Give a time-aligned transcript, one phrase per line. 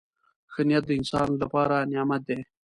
[0.51, 2.39] •ښه نیت د انسان لپاره نعمت دی.